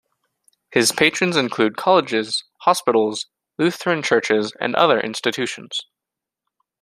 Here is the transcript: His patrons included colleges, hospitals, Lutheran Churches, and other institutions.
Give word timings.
His 0.71 0.91
patrons 0.91 1.37
included 1.37 1.77
colleges, 1.77 2.43
hospitals, 2.61 3.27
Lutheran 3.59 4.01
Churches, 4.01 4.51
and 4.59 4.75
other 4.75 4.99
institutions. 4.99 5.79